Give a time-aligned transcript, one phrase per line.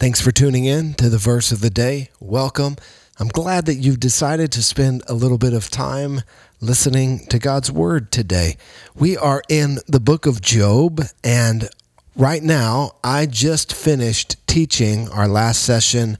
[0.00, 2.10] Thanks for tuning in to the verse of the day.
[2.20, 2.76] Welcome.
[3.18, 6.20] I'm glad that you've decided to spend a little bit of time
[6.60, 8.56] listening to God's word today.
[8.94, 11.68] We are in the book of Job, and
[12.14, 16.16] right now I just finished teaching our last session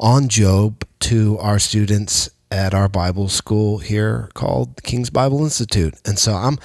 [0.00, 5.94] on Job to our students at our Bible school here called King's Bible Institute.
[6.04, 6.58] And so I'm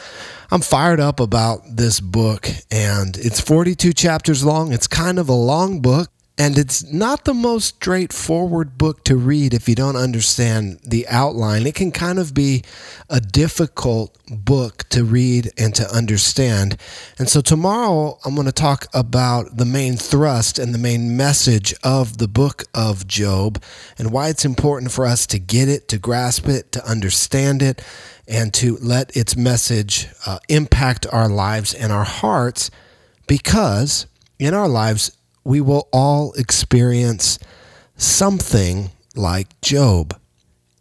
[0.50, 4.74] I'm fired up about this book and it's 42 chapters long.
[4.74, 6.10] It's kind of a long book,
[6.40, 11.66] and it's not the most straightforward book to read if you don't understand the outline.
[11.66, 12.64] It can kind of be
[13.10, 16.78] a difficult book to read and to understand.
[17.18, 21.74] And so tomorrow I'm going to talk about the main thrust and the main message
[21.84, 23.62] of the book of Job
[23.98, 27.84] and why it's important for us to get it, to grasp it, to understand it,
[28.28, 32.70] and to let its message uh, impact our lives and our hearts
[33.26, 34.06] because
[34.38, 35.17] in our lives,
[35.48, 37.40] we will all experience
[37.96, 40.20] something like Job.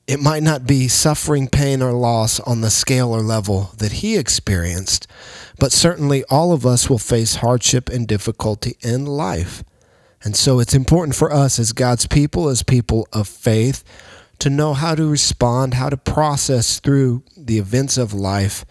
[0.08, 4.16] It might not be suffering, pain, or loss on the scale or level that he
[4.16, 5.06] experienced,
[5.60, 9.62] but certainly all of us will face hardship and difficulty in life.
[10.24, 13.84] And so it's important for us as God's people, as people of faith,
[14.40, 18.64] to know how to respond, how to process through the events of life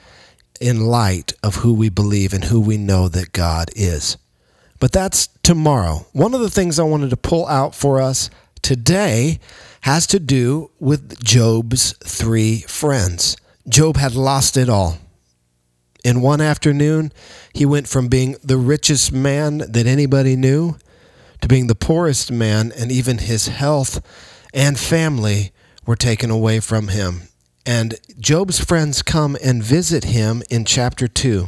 [0.60, 4.18] in light of who we believe and who we know that God is.
[4.80, 6.06] But that's tomorrow.
[6.12, 8.30] One of the things I wanted to pull out for us
[8.62, 9.40] today
[9.82, 13.38] has to do with Job's three friends.
[13.68, 14.98] Job had lost it all.
[16.04, 17.12] In one afternoon,
[17.54, 20.78] he went from being the richest man that anybody knew
[21.42, 24.04] to being the poorest man, and even his health
[24.54, 25.52] and family
[25.86, 27.24] were taken away from him.
[27.66, 31.48] And Job's friends come and visit him in chapter 2.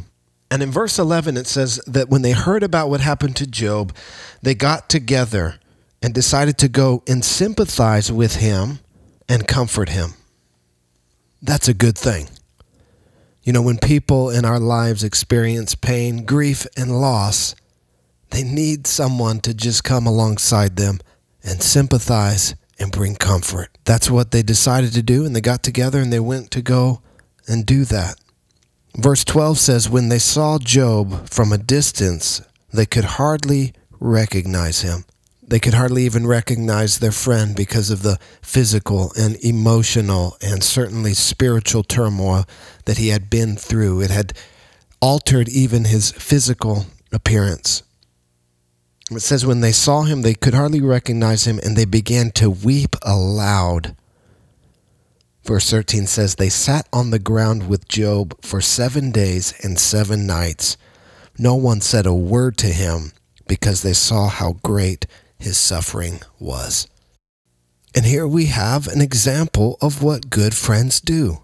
[0.50, 3.94] And in verse 11, it says that when they heard about what happened to Job,
[4.42, 5.60] they got together
[6.00, 8.78] and decided to go and sympathize with him
[9.28, 10.14] and comfort him.
[11.42, 12.28] That's a good thing.
[13.42, 17.54] You know, when people in our lives experience pain, grief, and loss,
[18.30, 21.00] they need someone to just come alongside them
[21.42, 23.70] and sympathize and bring comfort.
[23.84, 27.02] That's what they decided to do, and they got together and they went to go
[27.46, 28.16] and do that.
[28.96, 32.40] Verse 12 says, When they saw Job from a distance,
[32.72, 35.04] they could hardly recognize him.
[35.42, 41.14] They could hardly even recognize their friend because of the physical and emotional and certainly
[41.14, 42.44] spiritual turmoil
[42.84, 44.02] that he had been through.
[44.02, 44.34] It had
[45.00, 47.82] altered even his physical appearance.
[49.10, 52.50] It says, When they saw him, they could hardly recognize him, and they began to
[52.50, 53.96] weep aloud.
[55.48, 60.26] Verse 13 says, They sat on the ground with Job for seven days and seven
[60.26, 60.76] nights.
[61.38, 63.12] No one said a word to him
[63.46, 65.06] because they saw how great
[65.38, 66.86] his suffering was.
[67.94, 71.38] And here we have an example of what good friends do.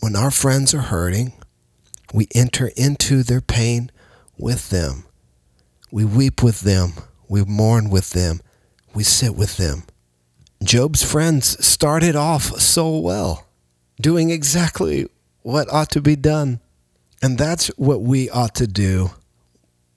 [0.00, 1.32] When our friends are hurting,
[2.12, 3.90] we enter into their pain
[4.36, 5.06] with them.
[5.90, 6.92] We weep with them.
[7.30, 8.42] We mourn with them.
[8.92, 9.84] We sit with them.
[10.66, 13.46] Job's friends started off so well,
[14.00, 15.06] doing exactly
[15.42, 16.58] what ought to be done.
[17.22, 19.10] And that's what we ought to do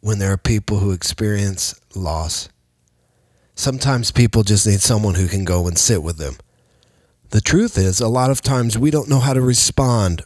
[0.02, 2.50] when there are people who experience loss.
[3.56, 6.35] Sometimes people just need someone who can go and sit with them.
[7.31, 10.22] The truth is, a lot of times we don't know how to respond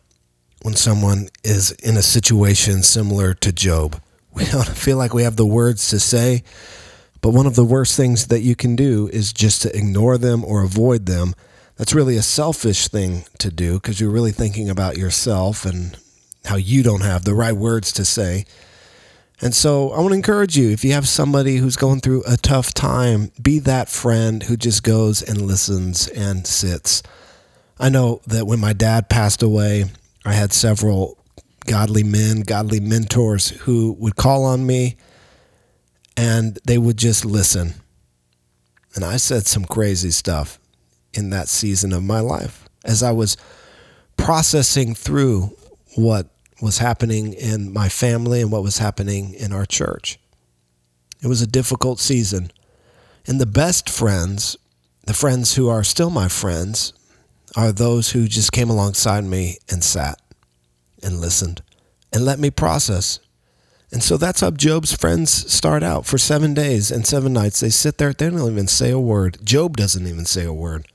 [0.62, 4.02] when someone is in a situation similar to Job.
[4.34, 6.44] We don't feel like we have the words to say
[7.24, 10.44] but one of the worst things that you can do is just to ignore them
[10.44, 11.34] or avoid them.
[11.78, 15.98] That's really a selfish thing to do because you're really thinking about yourself and
[16.44, 18.44] how you don't have the right words to say.
[19.40, 22.36] And so I want to encourage you if you have somebody who's going through a
[22.36, 27.02] tough time, be that friend who just goes and listens and sits.
[27.80, 29.86] I know that when my dad passed away,
[30.26, 31.18] I had several
[31.68, 34.98] godly men, godly mentors who would call on me
[36.16, 37.76] and they would just listen.
[38.96, 40.60] And I said some crazy stuff
[41.14, 43.38] in that season of my life as I was
[44.18, 45.56] processing through
[45.96, 46.28] what
[46.62, 50.20] was happening in my family and what was happening in our church.
[51.22, 52.52] It was a difficult season.
[53.26, 54.58] And the best friends,
[55.06, 56.94] the friends who are still my friends,
[57.56, 60.20] are those who just came alongside me and sat
[61.02, 61.62] and listened
[62.12, 63.20] and let me process
[63.94, 67.60] and so that's how Job's friends start out for seven days and seven nights.
[67.60, 69.38] They sit there, they don't even say a word.
[69.44, 70.88] Job doesn't even say a word.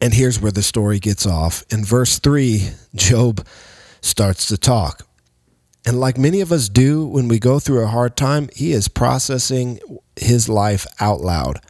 [0.00, 1.62] And here's where the story gets off.
[1.70, 3.46] In verse 3, Job
[4.00, 5.06] starts to talk.
[5.86, 8.88] And like many of us do when we go through a hard time, he is
[8.88, 9.78] processing
[10.16, 11.60] his life out loud.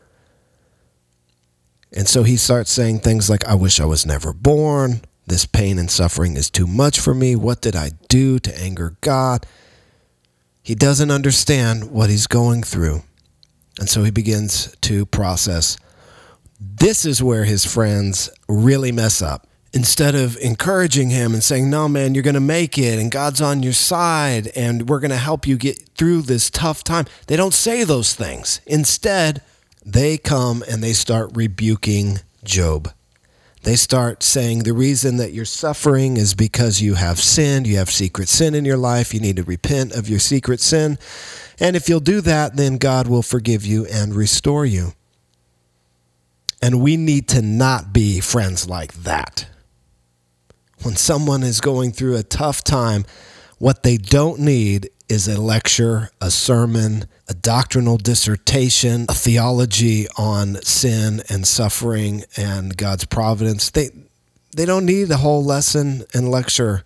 [1.94, 5.02] And so he starts saying things like, I wish I was never born.
[5.26, 7.36] This pain and suffering is too much for me.
[7.36, 9.44] What did I do to anger God?
[10.68, 13.02] He doesn't understand what he's going through.
[13.80, 15.78] And so he begins to process.
[16.60, 19.46] This is where his friends really mess up.
[19.72, 23.40] Instead of encouraging him and saying, No, man, you're going to make it and God's
[23.40, 27.36] on your side and we're going to help you get through this tough time, they
[27.36, 28.60] don't say those things.
[28.66, 29.40] Instead,
[29.86, 32.92] they come and they start rebuking Job.
[33.62, 37.90] They start saying the reason that you're suffering is because you have sinned, you have
[37.90, 40.98] secret sin in your life, you need to repent of your secret sin.
[41.58, 44.92] And if you'll do that, then God will forgive you and restore you.
[46.62, 49.46] And we need to not be friends like that.
[50.82, 53.04] When someone is going through a tough time,
[53.58, 60.60] what they don't need is a lecture, a sermon, a doctrinal dissertation, a theology on
[60.62, 63.70] sin and suffering and God's providence.
[63.70, 63.90] They
[64.56, 66.82] they don't need a whole lesson and lecture.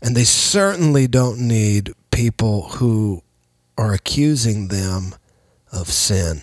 [0.00, 3.22] And they certainly don't need people who
[3.76, 5.14] are accusing them
[5.72, 6.42] of sin.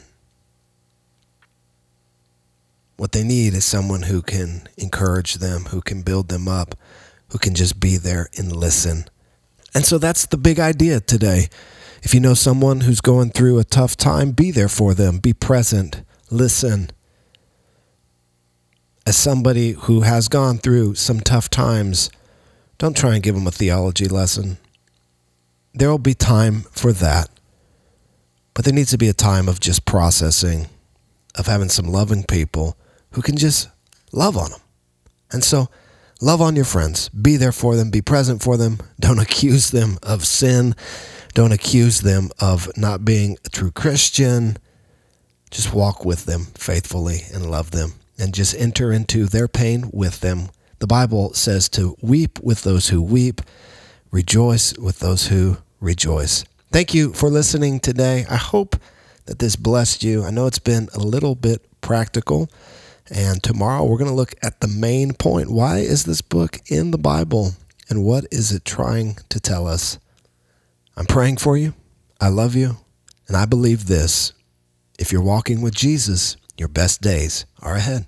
[2.98, 6.76] What they need is someone who can encourage them, who can build them up,
[7.30, 9.06] who can just be there and listen.
[9.74, 11.48] And so that's the big idea today.
[12.04, 15.34] If you know someone who's going through a tough time, be there for them, be
[15.34, 16.90] present, listen.
[19.06, 22.10] As somebody who has gone through some tough times,
[22.78, 24.58] don't try and give them a theology lesson.
[25.74, 27.30] There will be time for that.
[28.54, 30.68] But there needs to be a time of just processing,
[31.36, 32.78] of having some loving people
[33.12, 33.70] who can just
[34.12, 34.62] love on them.
[35.32, 35.70] And so,
[36.24, 37.10] love on your friends.
[37.10, 37.90] Be there for them.
[37.90, 38.80] Be present for them.
[39.00, 40.76] Don't accuse them of sin.
[41.34, 44.58] Don't accuse them of not being a true Christian.
[45.52, 50.22] Just walk with them faithfully and love them and just enter into their pain with
[50.22, 50.50] them.
[50.80, 53.42] The Bible says to weep with those who weep,
[54.12, 56.46] rejoice with those who rejoice.
[56.72, 58.26] Thank you for listening today.
[58.30, 58.78] I hope
[59.26, 60.24] that this blessed you.
[60.24, 62.50] I know it's been a little bit practical.
[63.10, 65.52] And tomorrow we're going to look at the main point.
[65.52, 67.54] Why is this book in the Bible?
[67.90, 70.00] And what is it trying to tell us?
[70.96, 71.74] I'm praying for you.
[72.22, 72.78] I love you.
[73.28, 74.34] And I believe this
[75.00, 78.08] if you're walking with Jesus, your best days are ahead.